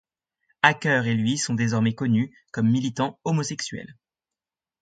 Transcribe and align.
Hacker 0.63 1.05
et 1.05 1.13
lui 1.13 1.37
sont 1.37 1.53
désormais 1.53 1.93
connus 1.93 2.35
comme 2.51 2.71
militants 2.71 3.19
homosexuels. 3.23 3.95